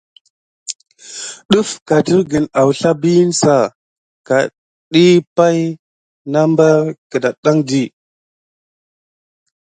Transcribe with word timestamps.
Dəf 1.55 1.69
katergən 1.89 2.45
awsla 2.61 2.91
biyin 3.01 3.31
sa? 3.41 3.55
Ka 4.27 4.39
diy 4.93 5.15
pay 5.37 5.57
na 6.31 6.41
bare 6.57 6.89
kidanti. 7.09 7.83